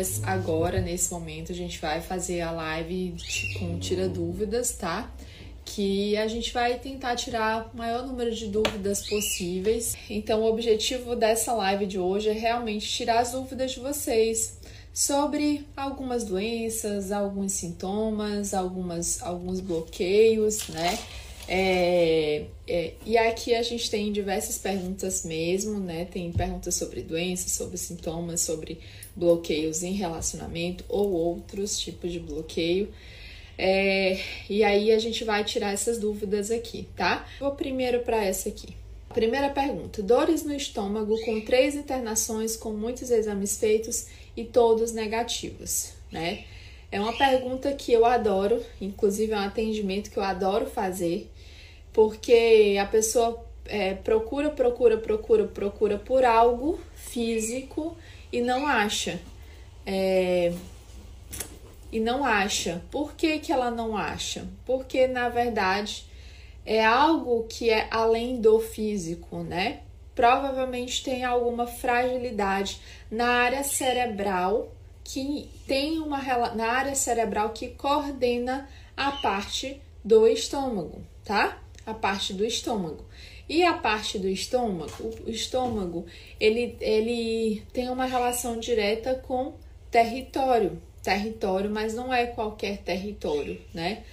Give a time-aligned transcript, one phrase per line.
[0.00, 3.14] mas agora, nesse momento, a gente vai fazer a live
[3.58, 5.12] com Tira Dúvidas, tá?
[5.62, 9.94] Que a gente vai tentar tirar o maior número de dúvidas possíveis.
[10.08, 14.58] Então, o objetivo dessa live de hoje é realmente tirar as dúvidas de vocês
[14.90, 20.98] sobre algumas doenças, alguns sintomas, algumas, alguns bloqueios, né?
[21.52, 26.04] É, é, e aqui a gente tem diversas perguntas mesmo, né?
[26.04, 28.78] Tem perguntas sobre doenças, sobre sintomas, sobre
[29.16, 32.94] bloqueios em relacionamento ou outros tipos de bloqueio.
[33.58, 34.16] É,
[34.48, 37.26] e aí a gente vai tirar essas dúvidas aqui, tá?
[37.40, 38.68] Vou primeiro para essa aqui.
[39.12, 44.06] Primeira pergunta: dores no estômago com três internações, com muitos exames feitos
[44.36, 46.44] e todos negativos, né?
[46.92, 51.28] É uma pergunta que eu adoro, inclusive é um atendimento que eu adoro fazer
[52.00, 57.94] porque a pessoa é, procura, procura, procura, procura por algo físico
[58.32, 59.20] e não acha.
[59.84, 60.50] É,
[61.92, 62.82] e não acha.
[62.90, 64.48] Por que, que ela não acha?
[64.64, 66.06] Porque na verdade
[66.64, 69.80] é algo que é além do físico, né?
[70.14, 74.72] Provavelmente tem alguma fragilidade na área cerebral
[75.04, 76.22] que tem uma
[76.54, 81.59] na área cerebral que coordena a parte do estômago, tá?
[81.86, 83.04] A parte do estômago.
[83.48, 86.06] E a parte do estômago, o estômago,
[86.38, 89.54] ele, ele tem uma relação direta com
[89.90, 90.80] território.
[91.02, 94.04] Território, mas não é qualquer território, né?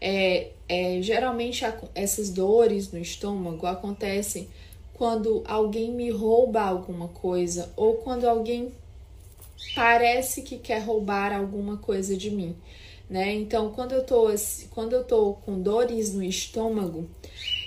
[0.00, 4.48] É, é, geralmente essas dores no estômago acontecem
[4.94, 8.72] quando alguém me rouba alguma coisa ou quando alguém
[9.74, 12.56] parece que quer roubar alguma coisa de mim
[13.08, 13.32] né?
[13.34, 14.26] Então, quando eu tô
[14.70, 17.08] quando eu tô com dores no estômago,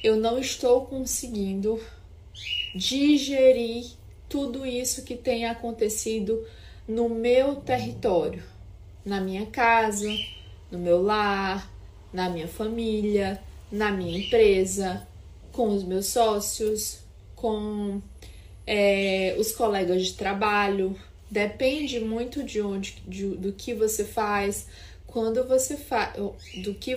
[0.04, 1.80] eu não estou conseguindo
[2.76, 3.86] digerir
[4.28, 6.46] tudo isso que tem acontecido
[6.88, 8.44] no meu território,
[9.06, 10.10] na minha casa,
[10.72, 11.72] no meu lar,
[12.14, 13.42] na minha família,
[13.72, 15.08] na minha empresa,
[15.52, 17.00] com os meus sócios,
[17.36, 18.02] com
[18.66, 20.96] é, os colegas de trabalho.
[21.30, 24.68] Depende muito de onde, de, do que você faz,
[25.12, 26.14] quando você faz
[26.64, 26.96] do que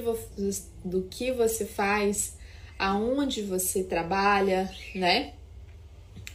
[0.84, 2.36] do que você faz,
[2.78, 5.32] aonde você trabalha, né?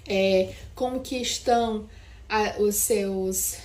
[0.08, 1.88] É, como que estão
[2.30, 3.58] a, os seus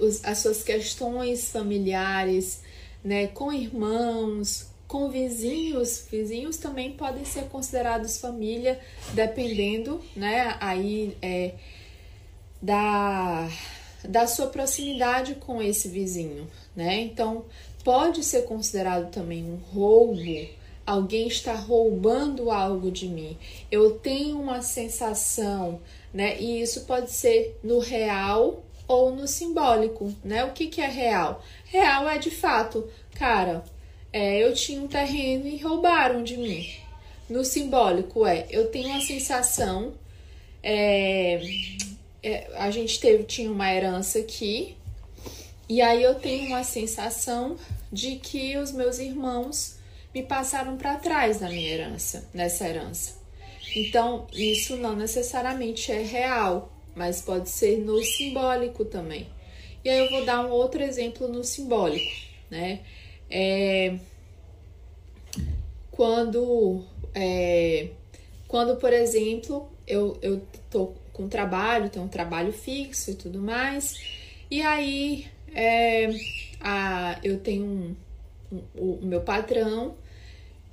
[0.00, 2.62] os, as suas questões familiares,
[3.02, 3.28] né?
[3.28, 8.78] Com irmãos, com vizinhos, vizinhos também podem ser considerados família,
[9.12, 10.56] dependendo, né?
[10.60, 11.54] Aí é,
[12.60, 13.48] da
[14.08, 17.00] da sua proximidade com esse vizinho, né?
[17.00, 17.44] Então,
[17.82, 20.14] pode ser considerado também um roubo.
[20.86, 23.38] Alguém está roubando algo de mim.
[23.70, 25.80] Eu tenho uma sensação,
[26.12, 26.38] né?
[26.40, 30.44] E isso pode ser no real ou no simbólico, né?
[30.44, 31.42] O que, que é real?
[31.64, 33.64] Real é de fato, cara,
[34.12, 36.66] é, eu tinha um terreno e roubaram de mim.
[37.28, 39.94] No simbólico é, eu tenho a sensação,
[40.62, 41.40] é,
[42.54, 44.76] a gente teve, tinha uma herança aqui,
[45.68, 47.56] e aí eu tenho uma sensação
[47.92, 49.78] de que os meus irmãos
[50.14, 53.14] me passaram para trás na minha herança, nessa herança.
[53.74, 59.26] Então, isso não necessariamente é real, mas pode ser no simbólico também.
[59.84, 62.10] E aí eu vou dar um outro exemplo no simbólico,
[62.50, 62.80] né?
[63.28, 63.96] É,
[65.90, 67.88] quando, é,
[68.46, 73.94] quando, por exemplo, eu, eu tô com trabalho, tenho um trabalho fixo e tudo mais,
[74.50, 76.10] e aí é,
[76.60, 77.96] a, eu tenho um,
[78.52, 79.94] um, o meu patrão,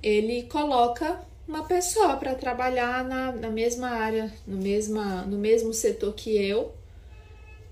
[0.02, 6.12] ele coloca uma pessoa para trabalhar na, na mesma área, no, mesma, no mesmo setor
[6.14, 6.74] que eu,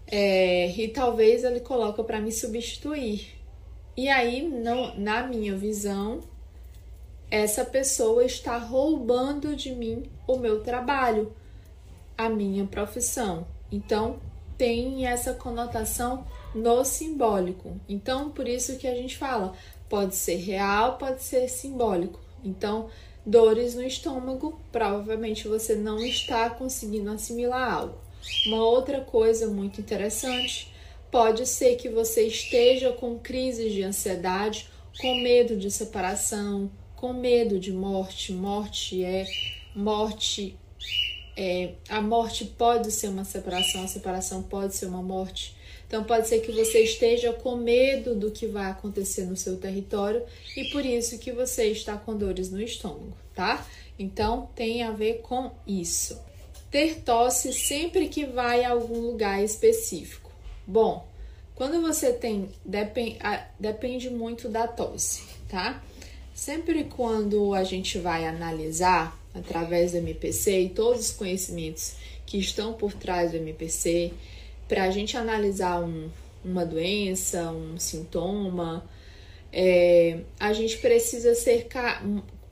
[0.07, 3.37] é, e talvez ele coloca para me substituir.
[3.97, 6.21] E aí, não, na minha visão,
[7.31, 11.33] essa pessoa está roubando de mim o meu trabalho,
[12.25, 13.47] a minha profissão.
[13.71, 14.21] Então,
[14.57, 17.81] tem essa conotação no simbólico.
[17.89, 19.55] Então, por isso que a gente fala,
[19.89, 22.21] pode ser real, pode ser simbólico.
[22.45, 22.89] Então,
[23.25, 27.99] dores no estômago, provavelmente você não está conseguindo assimilar algo.
[28.47, 30.73] Uma outra coisa muito interessante,
[31.11, 34.69] pode ser que você esteja com crises de ansiedade,
[35.01, 38.33] com medo de separação, com medo de morte.
[38.33, 39.25] Morte é
[39.75, 40.59] morte
[41.43, 45.57] é, a morte pode ser uma separação, a separação pode ser uma morte.
[45.87, 50.23] Então pode ser que você esteja com medo do que vai acontecer no seu território
[50.55, 53.67] e por isso que você está com dores no estômago, tá?
[53.99, 56.21] Então tem a ver com isso.
[56.71, 60.31] Ter tosse sempre que vai a algum lugar específico.
[60.67, 61.09] Bom,
[61.55, 63.19] Quando você tem, depend,
[63.59, 65.83] depende muito da tosse, tá?
[66.35, 71.95] Sempre quando a gente vai analisar através do MPC e todos os conhecimentos
[72.27, 74.13] que estão por trás do MPC,
[74.69, 76.09] para a gente analisar um,
[76.45, 78.85] uma doença, um sintoma,
[79.53, 81.67] é, a gente precisa ser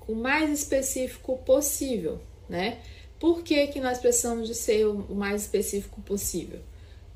[0.06, 2.78] o mais específico possível, né?
[3.20, 6.60] Por que, que nós precisamos de ser o mais específico possível?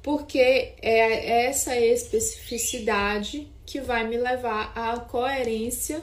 [0.02, 6.02] Porque é essa especificidade que vai me levar à coerência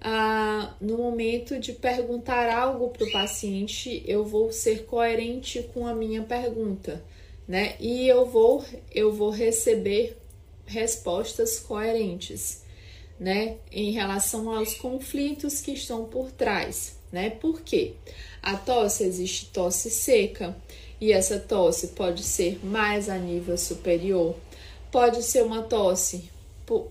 [0.00, 5.94] ah, no momento de perguntar algo para o paciente, eu vou ser coerente com a
[5.94, 7.02] minha pergunta,
[7.46, 7.76] né?
[7.80, 8.64] E eu vou,
[8.94, 10.16] eu vou receber
[10.66, 12.62] respostas coerentes,
[13.18, 13.56] né?
[13.72, 17.30] Em relação aos conflitos que estão por trás, né?
[17.30, 17.94] Por quê?
[18.42, 20.56] A tosse existe tosse seca
[21.00, 24.36] e essa tosse pode ser mais a nível superior,
[24.92, 26.30] pode ser uma tosse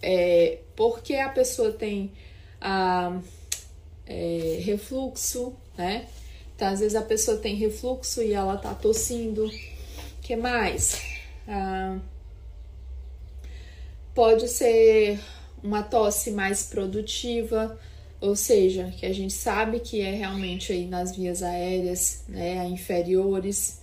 [0.02, 2.12] é, porque a pessoa tem
[2.62, 3.20] a
[4.06, 6.08] é, refluxo, né?
[6.56, 9.50] Então, às vezes a pessoa tem refluxo e ela tá tossindo.
[10.22, 11.02] que mais?
[11.48, 11.98] Ah,
[14.14, 15.20] pode ser
[15.64, 17.80] uma tosse mais produtiva,
[18.20, 23.80] ou seja, que a gente sabe que é realmente aí nas vias aéreas, né, inferiores.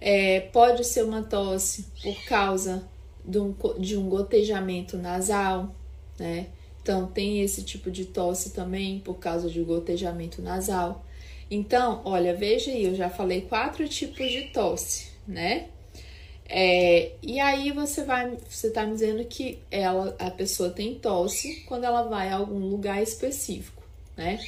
[0.00, 2.88] É, pode ser uma tosse por causa
[3.24, 5.74] de um, de um gotejamento nasal,
[6.18, 6.46] né?
[6.88, 11.04] Então, tem esse tipo de tosse também por causa de gotejamento nasal.
[11.50, 15.68] Então, olha, veja aí, eu já falei quatro tipos de tosse, né?
[16.48, 21.62] É, e aí você vai, você tá me dizendo que ela, a pessoa tem tosse
[21.68, 23.82] quando ela vai a algum lugar específico,
[24.16, 24.40] né?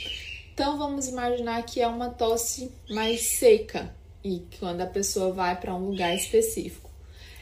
[0.54, 3.94] Então vamos imaginar que é uma tosse mais seca
[4.24, 6.88] e quando a pessoa vai para um lugar específico.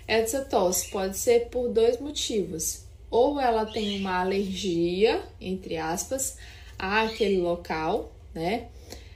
[0.09, 6.37] Essa tosse pode ser por dois motivos ou ela tem uma alergia, entre aspas,
[6.79, 8.69] àquele local, né?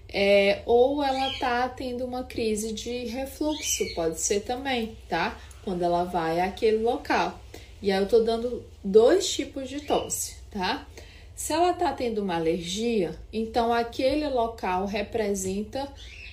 [0.09, 5.39] É, ou ela tá tendo uma crise de refluxo, pode ser também, tá?
[5.65, 7.41] Quando ela vai àquele local.
[7.81, 10.87] E aí eu tô dando dois tipos de tosse, tá?
[11.35, 15.89] Se ela tá tendo uma alergia, então aquele local representa,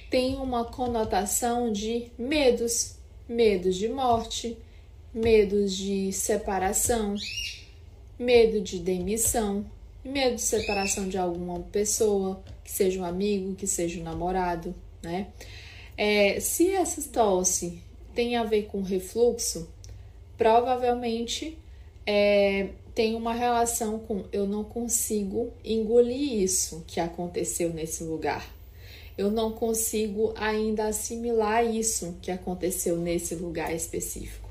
[0.10, 2.96] tem uma conotação de medos,
[3.28, 4.58] medos de morte,
[5.14, 7.16] medos de separação,
[8.18, 9.66] medo de demissão,
[10.04, 15.28] medo de separação de alguma pessoa, que seja um amigo, que seja um namorado, né?
[15.98, 17.82] É, se essa tosse
[18.14, 19.68] tem a ver com refluxo,
[20.38, 21.58] provavelmente
[22.06, 28.50] é, tem uma relação com eu não consigo engolir isso que aconteceu nesse lugar.
[29.18, 34.49] Eu não consigo ainda assimilar isso que aconteceu nesse lugar específico.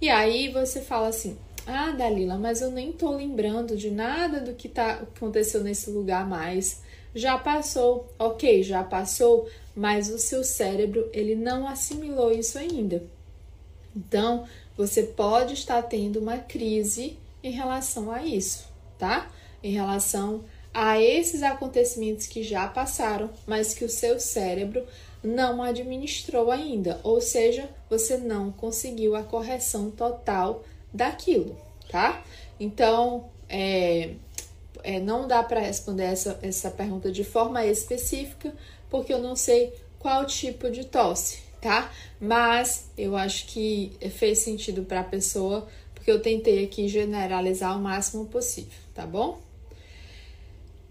[0.00, 4.54] E aí você fala assim: ah, Dalila, mas eu nem tô lembrando de nada do
[4.54, 6.82] que tá, aconteceu nesse lugar mais.
[7.14, 13.02] Já passou, ok, já passou, mas o seu cérebro ele não assimilou isso ainda.
[13.96, 14.46] Então,
[14.76, 18.68] você pode estar tendo uma crise em relação a isso,
[18.98, 19.30] tá?
[19.62, 24.86] Em relação a esses acontecimentos que já passaram, mas que o seu cérebro
[25.22, 31.56] não administrou ainda, ou seja, você não conseguiu a correção total daquilo,
[31.90, 32.24] tá?
[32.58, 34.14] Então, é,
[34.82, 38.54] é não dá para responder essa, essa pergunta de forma específica,
[38.88, 41.90] porque eu não sei qual tipo de tosse, tá?
[42.20, 47.82] Mas eu acho que fez sentido para a pessoa, porque eu tentei aqui generalizar o
[47.82, 49.45] máximo possível, tá bom?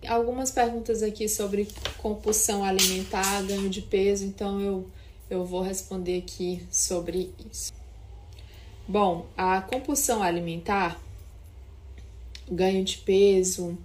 [0.07, 4.89] Algumas perguntas aqui sobre compulsão alimentar, ganho de peso, então eu,
[5.29, 7.73] eu vou responder aqui sobre isso.
[8.87, 11.01] Bom, a compulsão alimentar,
[12.49, 13.77] ganho de peso,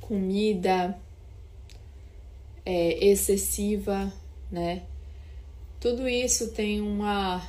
[0.00, 0.98] comida
[2.64, 4.12] é, excessiva,
[4.50, 4.82] né?
[5.80, 7.42] Tudo isso tem uma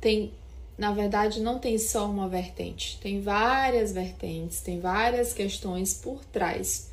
[0.00, 0.32] tem
[0.76, 6.90] na verdade, não tem só uma vertente, tem várias vertentes, tem várias questões por trás.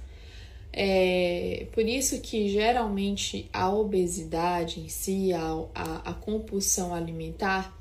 [0.72, 7.76] É por isso que geralmente a obesidade em si, a, a, a compulsão alimentar,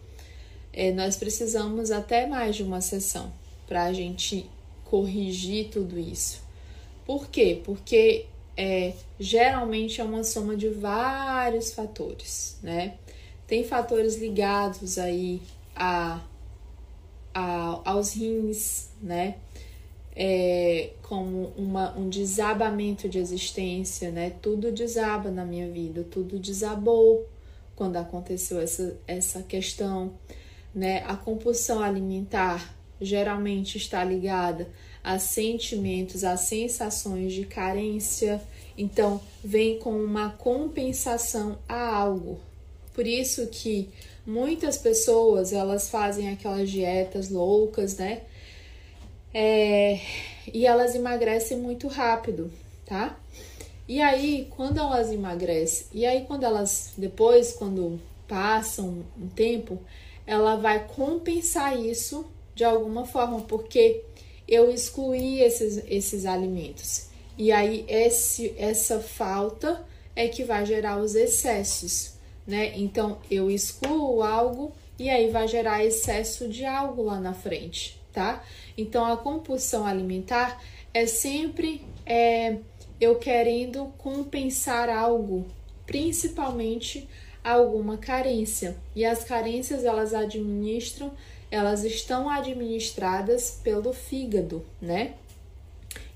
[0.73, 3.33] é, nós precisamos até mais de uma sessão
[3.67, 4.49] para a gente
[4.85, 6.41] corrigir tudo isso.
[7.05, 7.61] Por quê?
[7.65, 8.27] Porque
[8.57, 12.95] é, geralmente é uma soma de vários fatores, né?
[13.47, 15.41] Tem fatores ligados aí
[15.79, 16.21] a,
[17.33, 19.37] a, aos rins, né?
[20.21, 24.33] É, como uma, um desabamento de existência, né?
[24.43, 27.29] Tudo desaba na minha vida, tudo desabou
[27.77, 30.13] quando aconteceu essa, essa questão.
[30.75, 31.05] né?
[31.07, 34.69] A compulsão alimentar geralmente está ligada
[35.05, 38.43] a sentimentos, a sensações de carência.
[38.77, 42.41] Então, vem com uma compensação a algo.
[42.93, 43.89] Por isso que
[44.29, 48.21] muitas pessoas elas fazem aquelas dietas loucas, né?
[49.33, 49.99] É,
[50.53, 52.53] e elas emagrecem muito rápido,
[52.85, 53.19] tá?
[53.89, 59.79] E aí, quando elas emagrecem, e aí quando elas depois, quando passam um tempo,
[60.27, 64.03] ela vai compensar isso de alguma forma, porque
[64.47, 67.07] eu excluí esses, esses alimentos.
[67.39, 72.18] E aí esse, essa falta é que vai gerar os excessos,
[72.49, 72.73] né?
[72.77, 78.43] Então eu excluo algo e aí vai gerar excesso de algo lá na frente, tá?
[78.77, 80.61] Então a compulsão alimentar
[80.93, 82.57] é sempre é,
[82.99, 85.47] eu querendo compensar algo,
[85.87, 87.07] principalmente
[87.45, 88.77] alguma carência.
[88.97, 91.13] E as carências elas administram
[91.51, 95.15] elas estão administradas pelo fígado, né?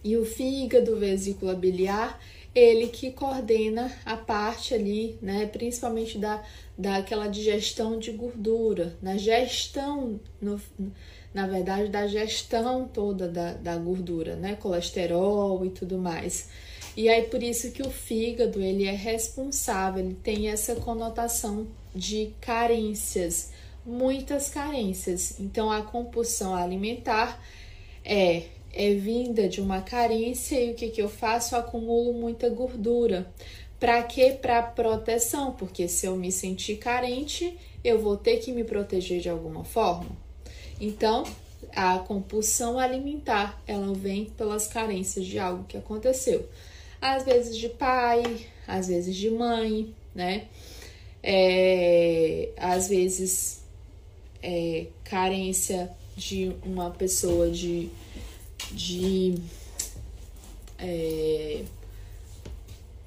[0.05, 2.21] E o fígado, vesícula biliar,
[2.55, 6.43] ele que coordena a parte ali, né, principalmente da,
[6.77, 10.61] daquela digestão de gordura, na gestão, no,
[11.33, 16.51] na verdade, da gestão toda da, da gordura, né, colesterol e tudo mais.
[16.97, 22.35] E aí por isso que o fígado, ele é responsável, ele tem essa conotação de
[22.41, 23.51] carências
[23.85, 25.39] muitas carências.
[25.41, 27.41] Então, a compulsão alimentar
[28.05, 31.55] é, é vinda de uma carência e o que, que eu faço?
[31.55, 33.31] Eu acumulo muita gordura.
[33.79, 34.39] Para quê?
[34.41, 39.29] Para proteção, porque se eu me sentir carente, eu vou ter que me proteger de
[39.29, 40.11] alguma forma.
[40.81, 41.25] Então,
[41.75, 46.49] a compulsão alimentar, ela vem pelas carências de algo que aconteceu.
[47.01, 48.23] Às vezes de pai,
[48.67, 50.47] às vezes de mãe, né?
[51.23, 53.63] É, às vezes
[54.43, 57.89] é, carência de uma pessoa de,
[58.71, 59.35] de
[60.79, 61.65] é,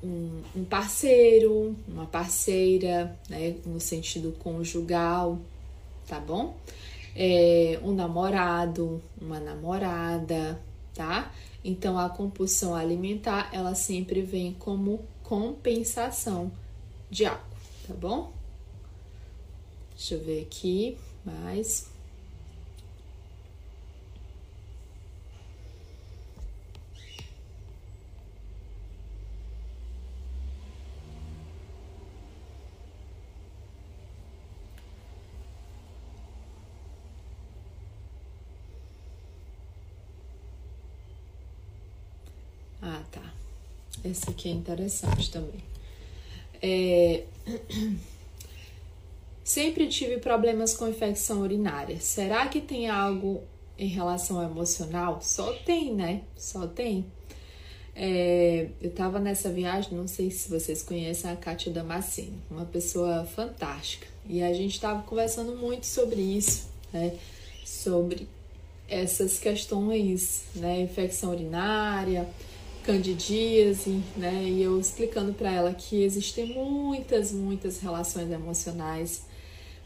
[0.04, 5.40] um, um, parceiro, uma parceira, né, no sentido conjugal,
[6.08, 6.56] tá bom?
[7.16, 10.60] É, um namorado, uma namorada,
[10.94, 11.32] tá?
[11.64, 16.52] Então a compulsão alimentar ela sempre vem como compensação
[17.10, 17.44] de algo,
[17.88, 18.32] tá bom?
[19.96, 21.88] Deixa eu ver aqui mais.
[42.88, 43.22] Ah, tá.
[44.08, 45.64] Esse aqui é interessante também.
[46.62, 47.24] É...
[49.44, 52.00] Sempre tive problemas com infecção urinária.
[52.00, 53.44] Será que tem algo
[53.78, 55.20] em relação ao emocional?
[55.22, 56.22] Só tem, né?
[56.36, 57.06] Só tem.
[57.96, 63.24] É, eu tava nessa viagem, não sei se vocês conhecem a Kátia Damasceno, uma pessoa
[63.24, 64.08] fantástica.
[64.28, 67.16] E a gente tava conversando muito sobre isso, né?
[67.64, 68.28] Sobre
[68.90, 70.82] essas questões, né?
[70.82, 72.28] Infecção urinária,
[72.86, 74.44] candidíase, né?
[74.44, 79.24] E eu explicando para ela que existem muitas, muitas relações emocionais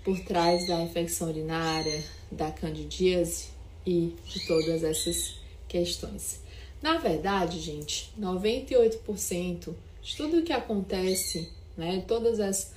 [0.04, 3.48] por trás da infecção urinária, da candidíase
[3.86, 5.36] e de todas essas
[5.68, 6.42] questões.
[6.82, 12.72] Na verdade, gente, 98% de tudo que acontece, né, todas as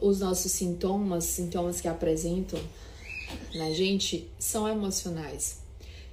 [0.00, 2.60] os nossos sintomas, sintomas que apresentam
[3.54, 5.58] na gente são emocionais.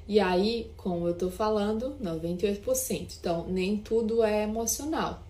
[0.07, 3.17] E aí, como eu tô falando, 98%.
[3.19, 5.23] Então, nem tudo é emocional.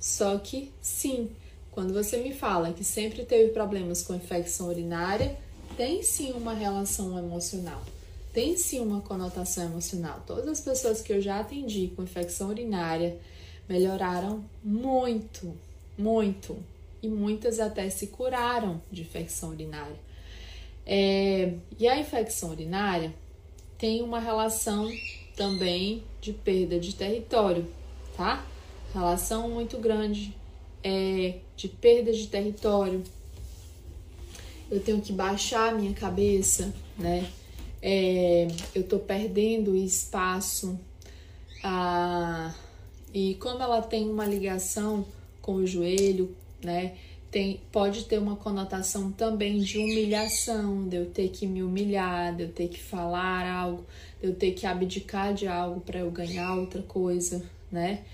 [0.00, 1.30] Só que sim,
[1.70, 5.38] quando você me fala que sempre teve problemas com infecção urinária,
[5.76, 7.82] tem sim uma relação emocional,
[8.32, 10.22] tem sim uma conotação emocional.
[10.26, 13.18] Todas as pessoas que eu já atendi com infecção urinária
[13.68, 15.54] melhoraram muito,
[15.96, 16.56] muito,
[17.02, 19.96] e muitas até se curaram de infecção urinária.
[20.86, 23.12] É, e a infecção urinária
[23.82, 24.88] tem uma relação
[25.34, 27.66] também de perda de território,
[28.16, 28.46] tá?
[28.94, 30.32] Relação muito grande
[30.84, 33.02] é, de perda de território.
[34.70, 37.28] Eu tenho que baixar a minha cabeça, né?
[37.82, 40.78] É, eu tô perdendo espaço.
[41.64, 42.54] Ah,
[43.12, 45.04] e como ela tem uma ligação
[45.40, 46.94] com o joelho, né?
[47.32, 52.42] Tem, pode ter uma conotação também de humilhação, de eu ter que me humilhar, de
[52.42, 53.86] eu ter que falar algo,
[54.20, 58.04] de eu ter que abdicar de algo para eu ganhar outra coisa, né?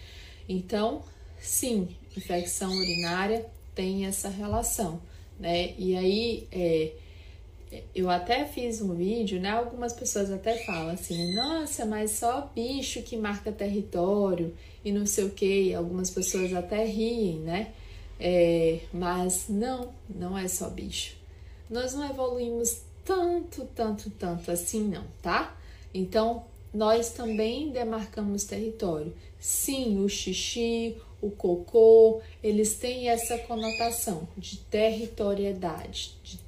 [0.48, 1.02] Então,
[1.40, 3.44] sim, infecção urinária
[3.74, 5.02] tem essa relação,
[5.36, 5.74] né?
[5.76, 6.92] E aí, é,
[7.92, 9.50] eu até fiz um vídeo, né?
[9.50, 15.24] Algumas pessoas até falam assim, nossa, mas só bicho que marca território e não sei
[15.24, 15.74] o que.
[15.74, 17.72] Algumas pessoas até riem, né?
[18.20, 21.16] É, mas não, não é só bicho.
[21.70, 25.56] Nós não evoluímos tanto, tanto, tanto assim, não, tá?
[25.94, 29.14] Então, nós também demarcamos território.
[29.38, 36.38] Sim, o xixi, o cocô, eles têm essa conotação de territoriedade, de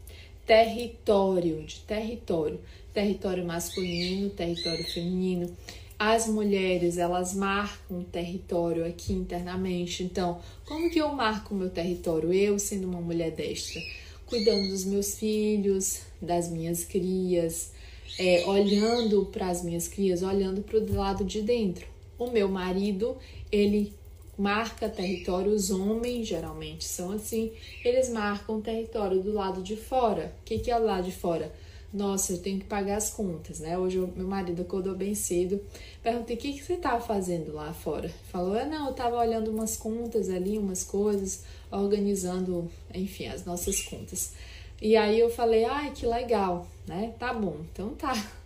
[0.46, 2.60] território, de território,
[2.92, 5.56] território masculino, território feminino.
[6.02, 10.02] As mulheres, elas marcam território aqui internamente.
[10.02, 12.32] Então, como que eu marco o meu território?
[12.32, 13.82] Eu, sendo uma mulher destra,
[14.24, 17.72] cuidando dos meus filhos, das minhas crias,
[18.18, 21.86] é, olhando para as minhas crias, olhando para o lado de dentro.
[22.18, 23.18] O meu marido,
[23.52, 23.92] ele
[24.38, 27.52] marca território, os homens geralmente são assim,
[27.84, 30.34] eles marcam território do lado de fora.
[30.40, 31.52] O que, que é o lado de fora?
[31.92, 33.76] Nossa, eu tenho que pagar as contas, né?
[33.76, 35.60] Hoje meu marido acordou bem cedo.
[36.02, 38.08] Perguntei: o que, que você estava fazendo lá fora?
[38.30, 43.82] Falou: ah, não, eu estava olhando umas contas ali, umas coisas, organizando, enfim, as nossas
[43.82, 44.32] contas.
[44.80, 47.12] E aí eu falei: ai, que legal, né?
[47.18, 48.12] Tá bom, então tá.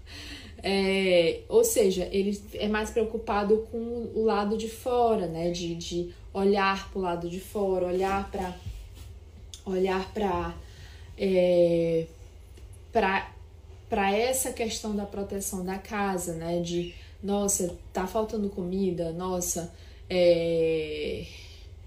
[0.67, 5.51] É, ou seja, ele é mais preocupado com o lado de fora, né?
[5.51, 8.57] De, de olhar para o lado de fora, olhar para
[9.67, 10.55] olhar para
[11.19, 12.07] é,
[12.91, 13.34] para
[13.91, 16.61] essa questão da proteção da casa, né?
[16.61, 19.73] De nossa, tá faltando comida, nossa,
[20.11, 21.25] é,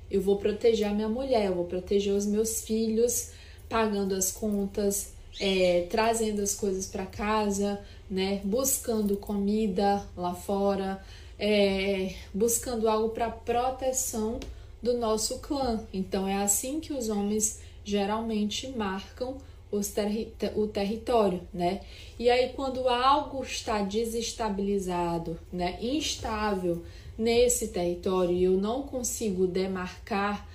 [0.09, 3.31] eu vou proteger a minha mulher, eu vou proteger os meus filhos,
[3.69, 8.41] pagando as contas, é, trazendo as coisas para casa, né?
[8.43, 11.03] Buscando comida lá fora,
[11.37, 14.39] é, buscando algo para proteção
[14.81, 15.85] do nosso clã.
[15.93, 19.37] Então é assim que os homens geralmente marcam
[19.81, 21.81] terri o território, né?
[22.17, 26.83] E aí quando algo está desestabilizado, né, instável
[27.17, 30.47] nesse território e eu não consigo demarcar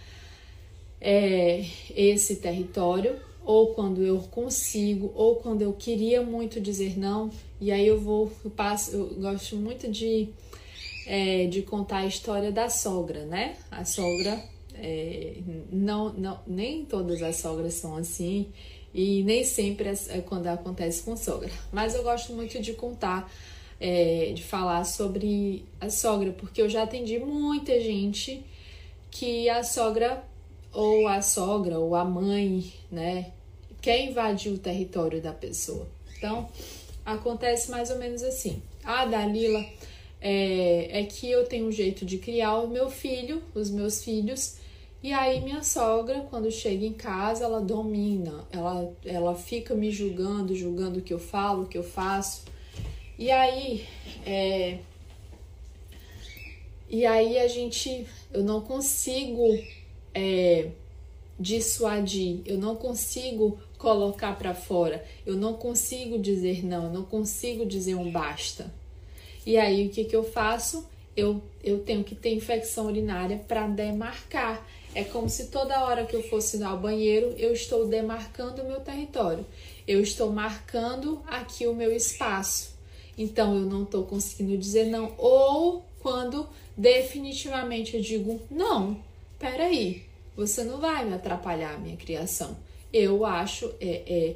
[1.00, 1.64] é,
[1.96, 7.30] esse território, ou quando eu consigo, ou quando eu queria muito dizer não,
[7.60, 10.28] e aí eu vou, eu passo, eu gosto muito de,
[11.06, 13.56] é, de contar a história da sogra, né?
[13.70, 14.40] A sogra,
[14.74, 15.34] é,
[15.72, 18.46] não, não, nem todas as sogras são assim,
[18.94, 23.32] e nem sempre é, é quando acontece com sogra, mas eu gosto muito de contar,
[23.80, 28.44] é, de falar sobre a sogra, porque eu já atendi muita gente
[29.10, 30.24] que a sogra
[30.72, 33.32] ou a sogra ou a mãe, né,
[33.80, 35.86] quer invadir o território da pessoa.
[36.16, 36.48] Então,
[37.04, 38.62] acontece mais ou menos assim.
[38.84, 39.64] Ah, Dalila,
[40.20, 44.56] é, é que eu tenho um jeito de criar o meu filho, os meus filhos,
[45.02, 50.54] e aí minha sogra, quando chega em casa, ela domina, ela, ela fica me julgando,
[50.54, 52.44] julgando o que eu falo, o que eu faço.
[53.18, 53.86] E aí,
[54.24, 54.78] é,
[56.88, 59.42] e aí a gente, eu não consigo
[60.14, 60.68] é,
[61.38, 67.66] dissuadir, eu não consigo colocar para fora, eu não consigo dizer não, eu não consigo
[67.66, 68.72] dizer um basta.
[69.44, 70.88] E aí o que, que eu faço?
[71.16, 74.64] Eu, eu tenho que ter infecção urinária para demarcar.
[74.94, 78.80] É como se toda hora que eu fosse ao banheiro, eu estou demarcando o meu
[78.80, 79.44] território.
[79.88, 82.74] Eu estou marcando aqui o meu espaço.
[83.16, 85.14] Então eu não estou conseguindo dizer não.
[85.16, 89.02] Ou quando definitivamente eu digo não,
[89.38, 90.02] peraí,
[90.36, 92.56] você não vai me atrapalhar a minha criação.
[92.92, 94.34] Eu acho, é, é,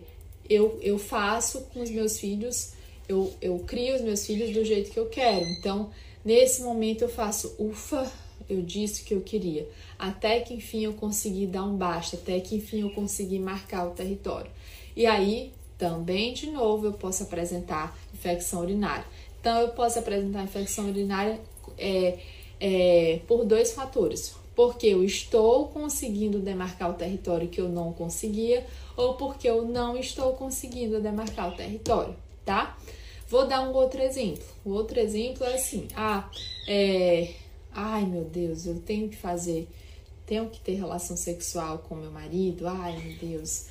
[0.48, 2.72] eu, eu faço com os meus filhos,
[3.08, 5.44] eu, eu crio os meus filhos do jeito que eu quero.
[5.58, 5.90] Então,
[6.24, 8.10] nesse momento eu faço, ufa,
[8.48, 9.68] eu disse que eu queria.
[9.98, 13.90] Até que enfim eu consegui dar um basta, até que enfim eu consegui marcar o
[13.90, 14.50] território.
[14.94, 19.04] E aí, também de novo, eu posso apresentar infecção urinária.
[19.40, 21.40] Então, eu posso apresentar infecção urinária
[21.78, 22.18] é,
[22.60, 28.66] é, por dois fatores porque eu estou conseguindo demarcar o território que eu não conseguia
[28.96, 32.76] ou porque eu não estou conseguindo demarcar o território, tá?
[33.28, 34.42] Vou dar um outro exemplo.
[34.64, 36.28] O outro exemplo é assim: ah,
[36.66, 37.34] é,
[37.76, 39.68] ai meu Deus, eu tenho que fazer,
[40.26, 43.66] tenho que ter relação sexual com meu marido, ai meu Deus,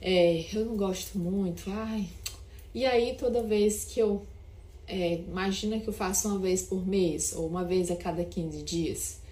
[0.00, 2.08] é, eu não gosto muito, ai.
[2.74, 4.26] E aí, toda vez que eu,
[4.88, 8.62] é, imagina que eu faço uma vez por mês ou uma vez a cada 15
[8.62, 9.24] dias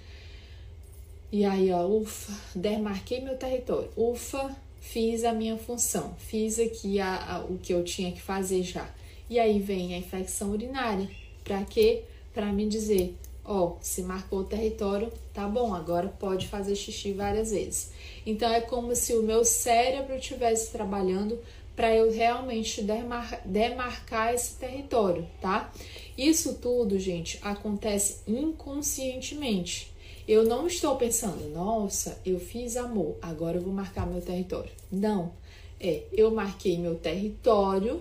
[1.33, 3.88] e aí, ó, ufa, demarquei meu território.
[3.96, 6.14] Ufa, fiz a minha função.
[6.18, 8.87] Fiz aqui a, a, o que eu tinha que fazer já.
[9.31, 11.09] E aí vem a infecção urinária.
[11.42, 12.03] Para quê?
[12.35, 17.50] Para me dizer, ó, se marcou o território, tá bom, agora pode fazer xixi várias
[17.50, 17.92] vezes.
[18.24, 21.38] Então é como se o meu cérebro estivesse trabalhando
[21.74, 25.72] para eu realmente demar demarcar esse território, tá?
[26.16, 29.90] Isso tudo, gente, acontece inconscientemente.
[30.28, 34.70] Eu não estou pensando, nossa, eu fiz amor, agora eu vou marcar meu território.
[34.90, 35.33] Não.
[35.81, 38.00] É, eu marquei meu território,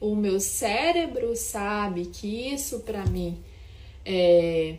[0.00, 3.38] o meu cérebro sabe que isso para mim
[4.04, 4.78] é,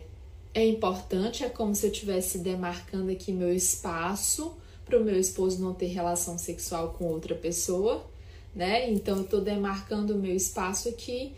[0.54, 5.62] é importante, é como se eu estivesse demarcando aqui meu espaço para o meu esposo
[5.62, 8.04] não ter relação sexual com outra pessoa,
[8.54, 8.90] né?
[8.90, 11.32] Então eu estou demarcando o meu espaço aqui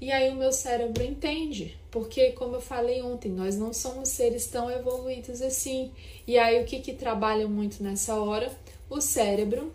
[0.00, 4.46] e aí o meu cérebro entende, porque como eu falei ontem, nós não somos seres
[4.46, 5.92] tão evoluídos assim.
[6.26, 8.50] E aí o que que trabalha muito nessa hora?
[8.90, 9.72] O cérebro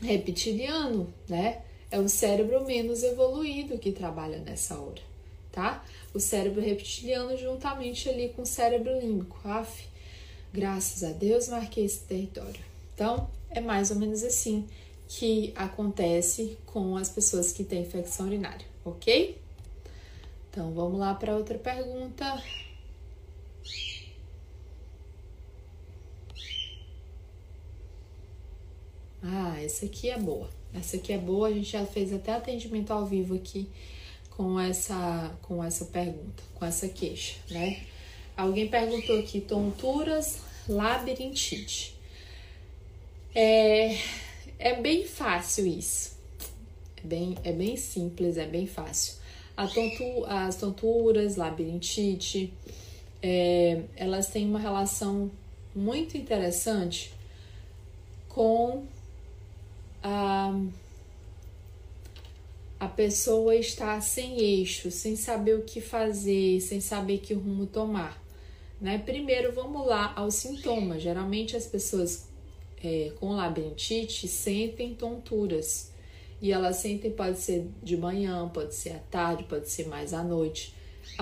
[0.00, 1.62] reptiliano, né?
[1.90, 5.02] É o cérebro menos evoluído que trabalha nessa hora,
[5.50, 5.84] tá?
[6.12, 9.38] O cérebro reptiliano juntamente ali com o cérebro límbico.
[9.44, 9.86] Af,
[10.52, 12.60] graças a Deus marquei esse território.
[12.94, 14.66] Então, é mais ou menos assim
[15.08, 19.40] que acontece com as pessoas que têm infecção urinária, ok?
[20.50, 22.42] Então, vamos lá para outra pergunta.
[29.22, 30.48] Ah, essa aqui é boa.
[30.72, 33.68] Essa aqui é boa, a gente já fez até atendimento ao vivo aqui
[34.40, 37.82] com essa com essa pergunta, com essa queixa, né?
[38.34, 41.94] Alguém perguntou aqui tonturas, labirintite.
[43.34, 43.98] É,
[44.58, 46.16] é bem fácil isso.
[46.96, 49.16] É bem, é bem simples, é bem fácil.
[49.54, 52.50] A tontu, as tonturas, labirintite,
[53.22, 55.30] é, elas têm uma relação
[55.76, 57.12] muito interessante
[58.26, 58.86] com
[60.02, 60.58] a,
[62.80, 68.18] a pessoa está sem eixo, sem saber o que fazer, sem saber que rumo tomar.
[68.80, 68.96] Né?
[68.96, 71.02] Primeiro, vamos lá aos sintomas.
[71.02, 72.26] Geralmente, as pessoas
[72.82, 75.92] é, com labirintite sentem tonturas.
[76.40, 80.24] E elas sentem, pode ser de manhã, pode ser à tarde, pode ser mais à
[80.24, 80.74] noite.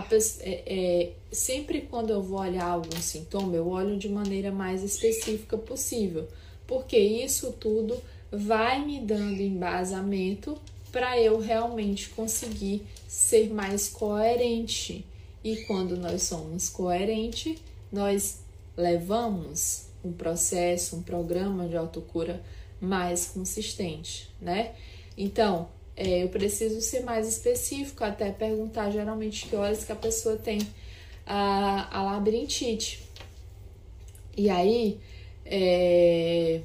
[0.09, 4.85] Pessoa, é, é, sempre quando eu vou olhar algum sintoma, eu olho de maneira mais
[4.85, 6.29] específica possível,
[6.69, 10.57] porque isso tudo vai me dando embasamento
[10.91, 15.05] para eu realmente conseguir ser mais coerente.
[15.43, 17.59] E quando nós somos coerentes,
[17.93, 18.41] nós
[18.77, 22.43] levamos um processo, um programa de autocura
[22.81, 24.75] mais consistente, né?
[25.17, 30.37] Então, é, eu preciso ser mais específico, até perguntar geralmente que horas que a pessoa
[30.37, 30.61] tem
[31.27, 33.03] a, a labirintite.
[34.37, 35.01] E aí,
[35.45, 36.61] é,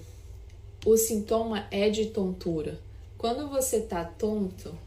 [0.85, 2.79] o sintoma é de tontura.
[3.23, 4.77] Quando você está tonto,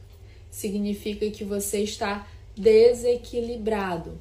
[0.50, 4.12] significa que você está desequilibrado,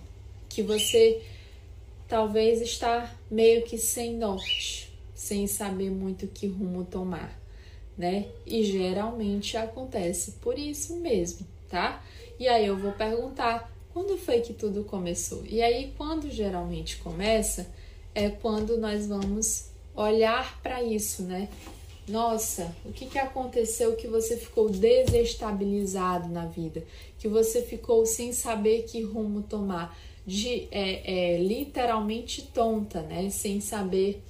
[0.47, 1.21] que você
[2.07, 7.37] talvez está meio que sem norte, sem saber muito que rumo tomar,
[7.97, 8.27] né?
[8.45, 12.01] E geralmente acontece por isso mesmo, tá?
[12.39, 15.43] E aí eu vou perguntar, quando foi que tudo começou?
[15.45, 17.67] E aí quando geralmente começa
[18.13, 21.49] é quando nós vamos olhar para isso, né?
[22.07, 26.83] Nossa, o que, que aconteceu que você ficou desestabilizado na vida?
[27.17, 29.97] Que você ficou sem saber que rumo tomar?
[30.25, 33.29] De é, é, literalmente tonta, né?
[33.31, 34.21] Sem saber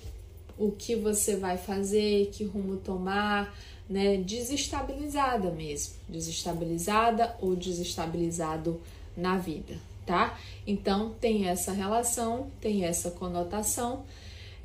[0.57, 3.53] o que você vai fazer, que rumo tomar,
[3.89, 4.17] né?
[4.17, 8.81] Desestabilizada mesmo, desestabilizada ou desestabilizado
[9.17, 10.39] na vida, tá?
[10.65, 14.05] Então tem essa relação, tem essa conotação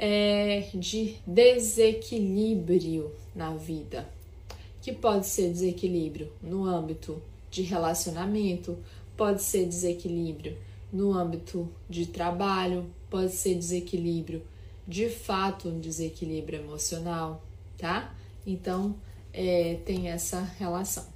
[0.03, 4.09] é, de desequilíbrio na vida,
[4.81, 8.79] que pode ser desequilíbrio no âmbito de relacionamento,
[9.15, 10.57] pode ser desequilíbrio
[10.91, 14.43] no âmbito de trabalho, pode ser desequilíbrio
[14.89, 17.45] de fato um desequilíbrio emocional,
[17.77, 18.17] tá?
[18.47, 18.95] Então
[19.35, 21.07] é, tem essa relação.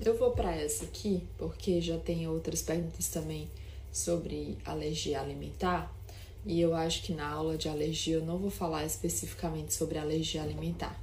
[0.00, 3.48] Eu vou para essa aqui porque já tem outras perguntas também
[3.94, 5.94] sobre alergia alimentar,
[6.44, 10.42] e eu acho que na aula de alergia eu não vou falar especificamente sobre alergia
[10.42, 11.00] alimentar.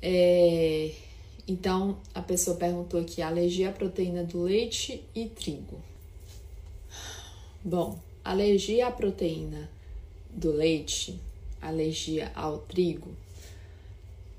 [0.00, 0.90] É,
[1.46, 5.80] então, a pessoa perguntou aqui: alergia à proteína do leite e trigo.
[7.62, 9.70] Bom, alergia à proteína
[10.30, 11.20] do leite,
[11.60, 13.14] alergia ao trigo.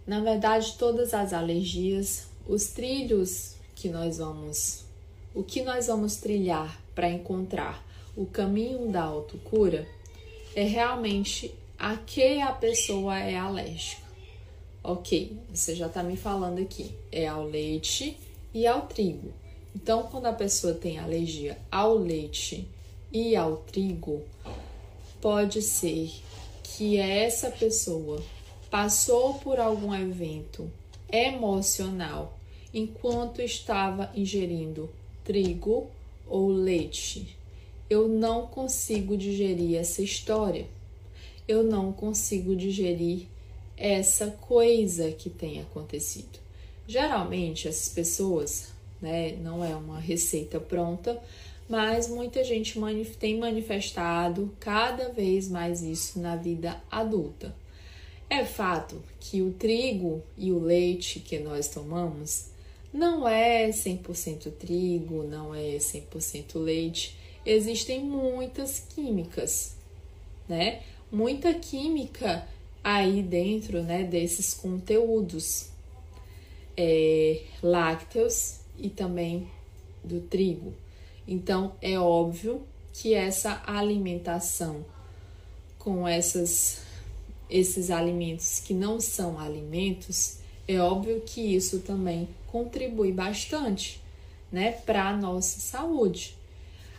[0.07, 4.83] Na verdade, todas as alergias, os trilhos que nós vamos,
[5.33, 7.83] o que nós vamos trilhar para encontrar
[8.15, 9.87] o caminho da autocura
[10.55, 14.03] é realmente a que a pessoa é alérgica.
[14.83, 18.17] Ok, você já está me falando aqui, é ao leite
[18.53, 19.31] e ao trigo.
[19.75, 22.67] Então, quando a pessoa tem alergia ao leite
[23.11, 24.21] e ao trigo,
[25.19, 26.11] pode ser
[26.63, 28.21] que essa pessoa
[28.69, 30.69] passou por algum evento
[31.11, 32.37] emocional
[32.73, 34.89] enquanto estava ingerindo
[35.23, 35.89] trigo
[36.27, 37.37] ou leite.
[37.89, 40.65] Eu não consigo digerir essa história.
[41.47, 43.27] Eu não consigo digerir
[43.77, 46.39] essa coisa que tem acontecido.
[46.87, 48.69] Geralmente, essas pessoas,
[49.01, 51.21] né, não é uma receita pronta,
[51.67, 57.55] mas muita gente manif tem manifestado cada vez mais isso na vida adulta.
[58.29, 62.52] É fato que o trigo e o leite que nós tomamos
[62.93, 67.17] não é 100% trigo, não é 100% leite.
[67.43, 69.75] Existem muitas químicas,
[70.47, 70.83] né?
[71.11, 72.47] Muita química
[72.83, 75.69] aí dentro, né, desses conteúdos
[76.75, 79.47] é, lácteos e também
[80.03, 80.73] do trigo.
[81.27, 84.85] Então é óbvio que essa alimentação
[85.79, 86.81] com essas,
[87.49, 93.99] esses alimentos que não são alimentos, é óbvio que isso também contribui bastante,
[94.51, 96.37] né, para a nossa saúde.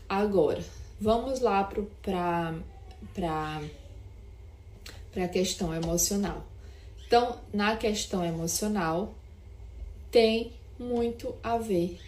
[0.09, 0.64] Agora,
[1.01, 1.62] vamos lá
[3.14, 3.62] para
[5.17, 6.45] a questão emocional.
[7.07, 9.14] Então, na questão emocional,
[10.11, 12.01] tem muito a ver,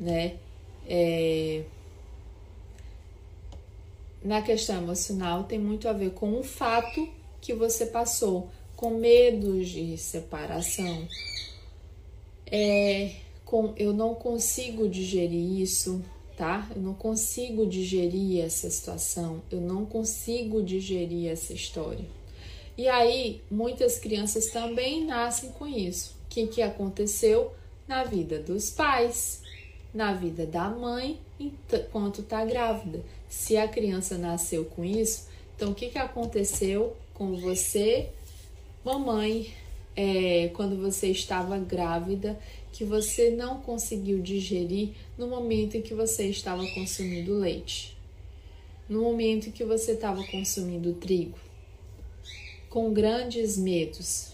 [0.00, 0.38] né?
[0.84, 1.62] É,
[4.24, 7.08] na questão emocional tem muito a ver com o fato
[7.40, 11.06] que você passou, com medos de separação,
[12.46, 13.12] é,
[13.44, 16.02] com eu não consigo digerir isso,
[16.36, 16.70] tá?
[16.74, 22.04] Eu não consigo digerir essa situação, eu não consigo digerir essa história.
[22.76, 27.52] E aí, muitas crianças também nascem com isso que, que aconteceu
[27.86, 29.42] na vida dos pais,
[29.92, 33.04] na vida da mãe enquanto está grávida.
[33.28, 38.08] Se a criança nasceu com isso, então o que, que aconteceu com você,
[38.82, 39.52] mamãe,
[39.96, 42.38] é, quando você estava grávida,
[42.72, 47.96] que você não conseguiu digerir no momento em que você estava consumindo leite,
[48.88, 51.38] no momento em que você estava consumindo trigo,
[52.70, 54.32] com grandes medos,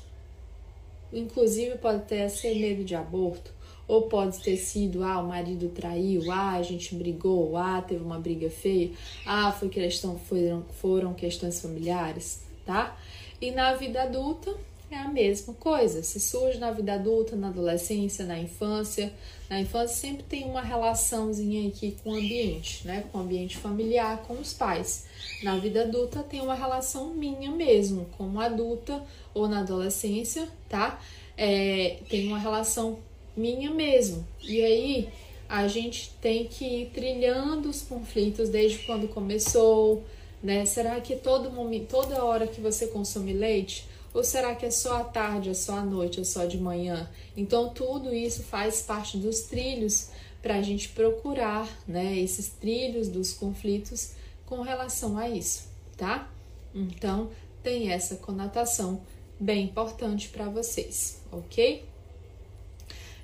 [1.12, 3.50] Inclusive pode ter ser medo de aborto,
[3.86, 8.18] ou pode ter sido, ah, o marido traiu, ah, a gente brigou, ah, teve uma
[8.18, 8.90] briga feia,
[9.24, 12.98] ah, foi questão, foram, foram questões familiares, tá?
[13.40, 14.54] E na vida adulta
[14.90, 16.02] é a mesma coisa.
[16.02, 19.12] Se surge na vida adulta, na adolescência, na infância,
[19.48, 23.04] na infância sempre tem uma relaçãozinha aqui com o ambiente, né?
[23.10, 25.06] Com o ambiente familiar, com os pais.
[25.42, 31.00] Na vida adulta tem uma relação minha mesmo, como adulta ou na adolescência, tá?
[31.36, 32.98] É, tem uma relação
[33.36, 34.26] minha mesmo.
[34.42, 35.08] E aí
[35.48, 40.04] a gente tem que ir trilhando os conflitos desde quando começou,
[40.42, 40.64] né?
[40.66, 45.00] Será que todo momento, toda hora que você consome leite, ou será que é só
[45.00, 47.08] à tarde, é só à noite, é só de manhã?
[47.36, 50.08] Então tudo isso faz parte dos trilhos
[50.42, 52.18] para a gente procurar, né?
[52.18, 54.12] Esses trilhos dos conflitos
[54.46, 56.30] com relação a isso, tá?
[56.74, 57.30] Então,
[57.62, 59.00] tem essa conotação
[59.38, 61.84] bem importante para vocês, ok?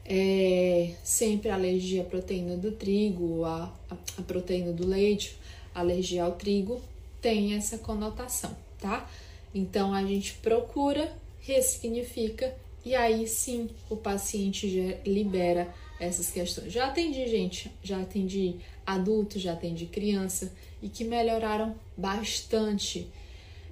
[0.05, 3.73] É, sempre alergia à proteína do trigo, a,
[4.19, 5.39] a proteína do leite,
[5.75, 6.81] alergia ao trigo,
[7.23, 9.09] tem essa conotação, tá?
[9.55, 14.67] Então a gente procura, ressignifica e aí sim o paciente
[15.07, 16.73] libera essas questões.
[16.73, 23.07] Já atendi gente, já atendi adulto, já atendi criança e que melhoraram bastante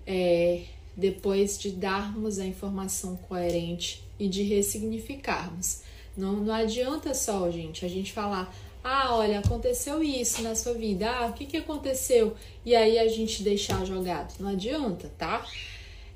[0.07, 0.63] é,
[0.97, 5.83] depois de darmos a informação coerente e de ressignificarmos.
[6.17, 11.11] Não, não adianta só, gente, a gente falar, ah, olha, aconteceu isso na sua vida,
[11.11, 12.35] ah, o que, que aconteceu?
[12.65, 14.35] E aí a gente deixar jogado.
[14.41, 15.47] Não adianta, tá?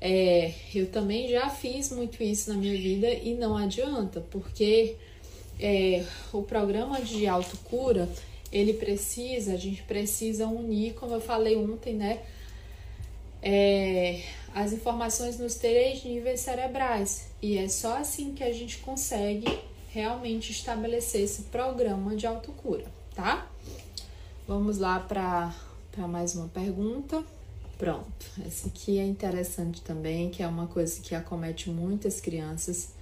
[0.01, 4.95] É, eu também já fiz muito isso na minha vida e não adianta, porque
[5.59, 8.07] é, o programa de autocura
[8.51, 12.19] ele precisa, a gente precisa unir, como eu falei ontem, né?
[13.41, 14.21] É,
[14.53, 17.27] as informações nos três níveis cerebrais.
[17.41, 19.45] E é só assim que a gente consegue
[19.89, 23.47] realmente estabelecer esse programa de autocura, tá?
[24.47, 25.53] Vamos lá para
[26.07, 27.23] mais uma pergunta.
[27.77, 32.95] Pronto, essa aqui é interessante também, que é uma coisa que acomete muitas crianças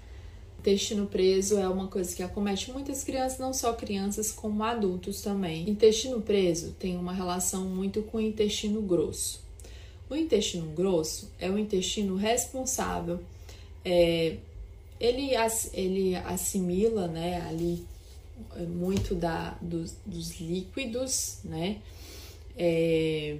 [0.66, 5.70] Intestino preso é uma coisa que acomete muitas crianças, não só crianças, como adultos também.
[5.70, 9.44] Intestino preso tem uma relação muito com o intestino grosso.
[10.10, 13.20] O intestino grosso é o intestino responsável,
[13.84, 14.38] é,
[15.00, 15.32] ele,
[15.74, 17.86] ele assimila né, ali
[18.56, 21.82] é, muito da, dos, dos líquidos, né?
[22.58, 23.38] É,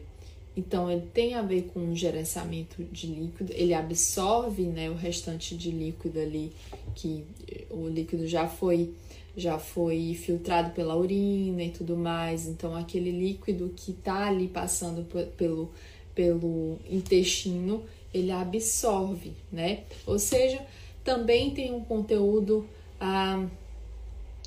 [0.58, 5.56] Então, ele tem a ver com o gerenciamento de líquido, ele absorve né, o restante
[5.56, 6.52] de líquido ali,
[6.96, 7.26] que
[7.70, 8.94] o líquido já foi
[9.38, 12.48] já foi filtrado pela urina e tudo mais.
[12.48, 15.04] Então, aquele líquido que está ali passando
[15.38, 15.70] pelo,
[16.14, 19.84] pelo intestino, ele absorve, né?
[20.06, 20.66] Ou seja,
[21.06, 22.68] também tem um conteúdo
[23.00, 23.46] ah,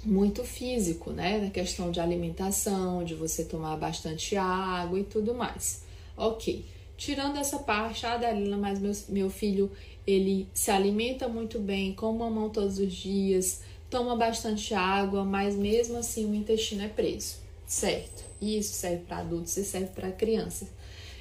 [0.05, 1.39] muito físico, né?
[1.39, 5.85] Na questão de alimentação, de você tomar bastante água e tudo mais.
[6.17, 6.65] Ok.
[6.97, 9.71] Tirando essa parte, ah, Dalila, mas meu, meu filho,
[10.05, 15.97] ele se alimenta muito bem, come mamão todos os dias, toma bastante água, mas mesmo
[15.97, 17.37] assim o intestino é preso,
[17.69, 18.25] certo?
[18.43, 20.69] Isso serve para adultos e serve para crianças.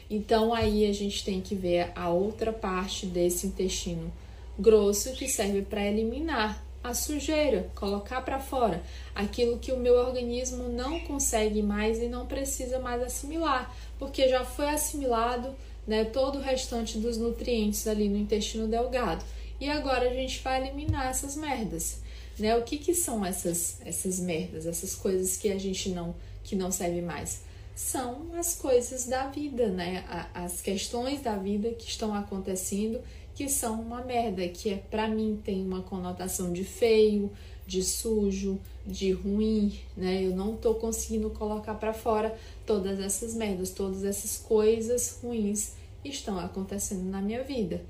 [0.10, 4.12] Então aí a gente tem que ver a outra parte desse intestino
[4.60, 8.82] grosso que serve para eliminar a sujeira, colocar para fora
[9.14, 14.46] aquilo que o meu organismo não consegue mais e não precisa mais assimilar, porque já
[14.46, 15.54] foi assimilado
[15.86, 19.24] né, todo o restante dos nutrientes ali no intestino delgado.
[19.60, 22.00] E agora a gente vai eliminar essas merdas.
[22.38, 22.56] Né?
[22.56, 26.72] O que, que são essas, essas merdas, essas coisas que a gente não que não
[26.72, 27.42] serve mais?
[27.76, 30.04] São as coisas da vida, né?
[30.34, 33.00] As questões da vida que estão acontecendo
[33.38, 37.32] que são uma merda, que é para mim tem uma conotação de feio,
[37.68, 40.24] de sujo, de ruim, né?
[40.24, 45.74] Eu não tô conseguindo colocar para fora todas essas merdas, todas essas coisas ruins
[46.04, 47.86] estão acontecendo na minha vida,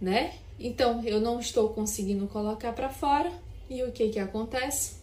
[0.00, 0.32] né?
[0.58, 3.30] Então, eu não estou conseguindo colocar para fora
[3.68, 4.94] e o que que acontece?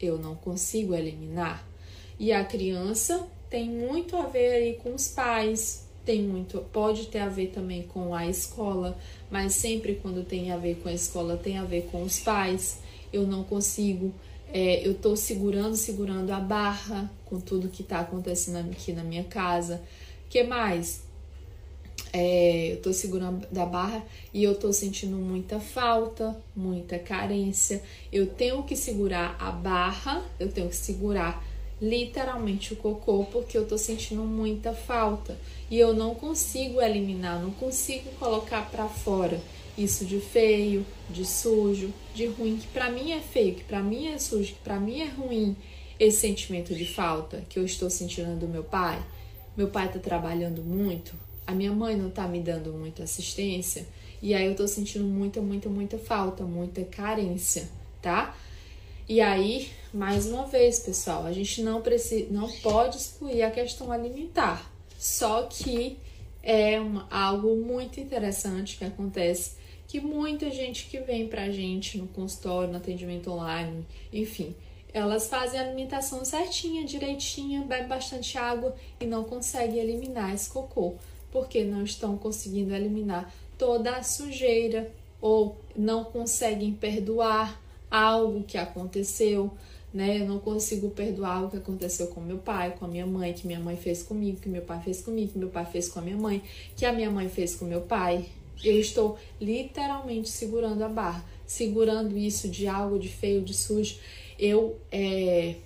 [0.00, 1.66] Eu não consigo eliminar.
[2.20, 7.20] E a criança tem muito a ver aí com os pais, tem muito, pode ter
[7.20, 8.98] a ver também com a escola,
[9.30, 12.78] mas sempre quando tem a ver com a escola tem a ver com os pais.
[13.12, 14.12] Eu não consigo,
[14.52, 19.24] é, eu tô segurando, segurando a barra com tudo que tá acontecendo aqui na minha
[19.24, 19.80] casa.
[20.28, 21.02] que mais?
[22.12, 27.82] É, eu tô segurando da barra e eu tô sentindo muita falta, muita carência.
[28.12, 31.42] Eu tenho que segurar a barra, eu tenho que segurar
[31.82, 35.36] literalmente o cocô porque eu tô sentindo muita falta
[35.68, 39.40] e eu não consigo eliminar, não consigo colocar para fora
[39.76, 44.06] isso de feio, de sujo, de ruim, que para mim é feio, que para mim
[44.06, 45.56] é sujo, que para mim é ruim,
[45.98, 49.02] esse sentimento de falta que eu estou sentindo do meu pai.
[49.56, 51.14] Meu pai tá trabalhando muito,
[51.46, 53.86] a minha mãe não tá me dando muita assistência,
[54.20, 57.68] e aí eu tô sentindo muita, muita, muita falta, muita carência,
[58.00, 58.36] tá?
[59.08, 63.92] E aí, mais uma vez, pessoal, a gente não precisa, não pode excluir a questão
[63.92, 64.70] alimentar.
[64.98, 65.98] Só que
[66.42, 72.06] é uma, algo muito interessante que acontece que muita gente que vem pra gente no
[72.08, 74.54] consultório, no atendimento online, enfim,
[74.94, 80.94] elas fazem a alimentação certinha, direitinha, bebem bastante água e não conseguem eliminar esse cocô,
[81.30, 89.50] porque não estão conseguindo eliminar toda a sujeira ou não conseguem perdoar algo que aconteceu,
[89.92, 90.20] né?
[90.20, 93.46] Eu não consigo perdoar o que aconteceu com meu pai, com a minha mãe, que
[93.46, 96.02] minha mãe fez comigo, que meu pai fez comigo, que meu pai fez com a
[96.02, 96.42] minha mãe,
[96.76, 98.26] que a minha mãe fez com meu pai.
[98.62, 103.98] Eu estou literalmente segurando a barra, segurando isso de algo de feio, de sujo.
[104.38, 105.56] Eu, é,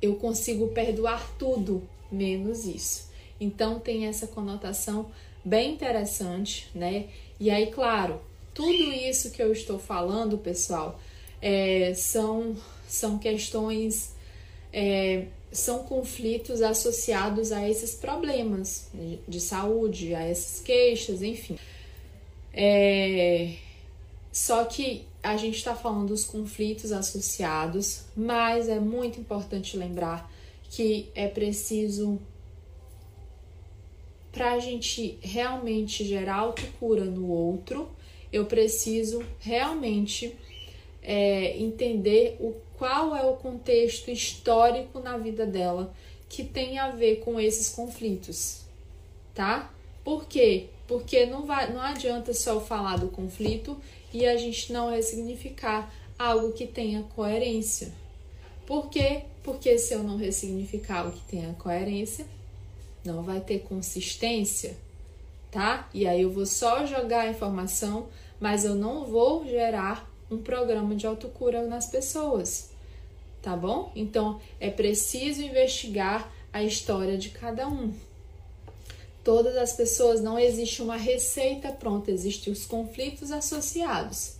[0.00, 3.06] eu consigo perdoar tudo menos isso.
[3.40, 5.10] Então tem essa conotação
[5.44, 7.06] bem interessante, né?
[7.38, 8.20] E aí, claro,
[8.54, 10.98] tudo isso que eu estou falando, pessoal,
[11.42, 12.56] é, são,
[12.88, 14.14] são questões,
[14.72, 21.58] é, são conflitos associados a esses problemas de, de saúde, a essas queixas, enfim.
[22.52, 23.54] É,
[24.32, 30.30] só que a gente está falando dos conflitos associados, mas é muito importante lembrar
[30.70, 32.18] que é preciso
[34.36, 37.88] para a gente realmente gerar autocura no outro,
[38.30, 40.36] eu preciso realmente
[41.02, 45.94] é, entender o qual é o contexto histórico na vida dela
[46.28, 48.62] que tem a ver com esses conflitos,
[49.34, 49.72] tá?
[50.04, 50.68] Por quê?
[50.86, 53.76] Porque não, vai, não adianta só falar do conflito
[54.12, 57.92] e a gente não ressignificar algo que tenha coerência.
[58.66, 59.22] Por quê?
[59.42, 62.26] Porque se eu não ressignificar algo que tenha coerência,
[63.04, 64.76] não vai ter consistência,
[65.50, 65.88] tá?
[65.94, 68.08] E aí eu vou só jogar a informação,
[68.40, 72.70] mas eu não vou gerar um programa de autocura nas pessoas,
[73.42, 73.92] tá bom?
[73.94, 77.92] Então é preciso investigar a história de cada um.
[79.22, 84.36] Todas as pessoas não existe uma receita pronta, existem os conflitos associados,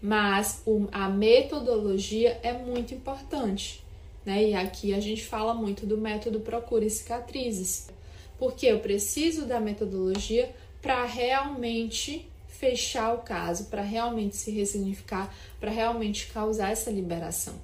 [0.00, 0.62] mas
[0.92, 3.84] a metodologia é muito importante,
[4.24, 4.44] né?
[4.44, 7.88] E aqui a gente fala muito do método Procure Cicatrizes.
[8.38, 12.27] Porque eu preciso da metodologia para realmente
[12.58, 17.54] fechar o caso, para realmente se ressignificar, para realmente causar essa liberação.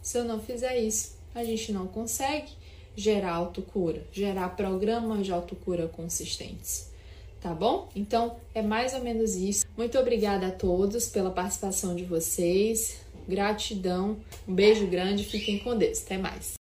[0.00, 2.52] Se eu não fizer isso, a gente não consegue
[2.96, 6.88] gerar autocura, gerar programas de autocura consistentes.
[7.40, 7.88] Tá bom?
[7.94, 9.64] Então é mais ou menos isso.
[9.76, 13.00] Muito obrigada a todos pela participação de vocês.
[13.28, 14.16] Gratidão.
[14.48, 15.24] Um beijo grande.
[15.24, 16.02] Fiquem com Deus.
[16.02, 16.57] Até mais.